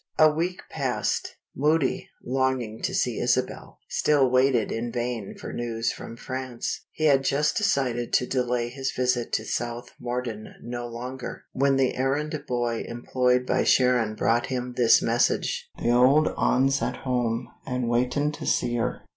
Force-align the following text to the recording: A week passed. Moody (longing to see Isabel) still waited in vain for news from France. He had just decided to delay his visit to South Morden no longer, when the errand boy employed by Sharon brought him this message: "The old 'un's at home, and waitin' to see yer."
A 0.17 0.31
week 0.31 0.63
passed. 0.71 1.35
Moody 1.55 2.09
(longing 2.25 2.81
to 2.81 2.91
see 2.95 3.19
Isabel) 3.19 3.77
still 3.87 4.31
waited 4.31 4.71
in 4.71 4.91
vain 4.91 5.35
for 5.39 5.53
news 5.53 5.91
from 5.91 6.17
France. 6.17 6.87
He 6.91 7.03
had 7.03 7.23
just 7.23 7.55
decided 7.55 8.11
to 8.13 8.25
delay 8.25 8.69
his 8.69 8.91
visit 8.91 9.31
to 9.33 9.45
South 9.45 9.91
Morden 9.99 10.55
no 10.63 10.87
longer, 10.87 11.43
when 11.53 11.75
the 11.75 11.95
errand 11.95 12.35
boy 12.47 12.83
employed 12.87 13.45
by 13.45 13.63
Sharon 13.63 14.15
brought 14.15 14.47
him 14.47 14.73
this 14.73 15.03
message: 15.03 15.69
"The 15.77 15.91
old 15.91 16.29
'un's 16.35 16.81
at 16.81 16.97
home, 17.05 17.49
and 17.67 17.87
waitin' 17.87 18.31
to 18.31 18.47
see 18.47 18.71
yer." 18.77 19.01